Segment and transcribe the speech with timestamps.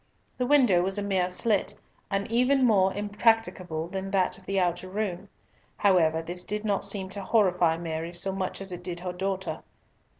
[0.39, 1.75] The window was a mere slit,
[2.09, 5.29] and even more impracticable than that of the outer room.
[5.77, 9.61] However, this did not seem to horrify Mary so much as it did her daughter.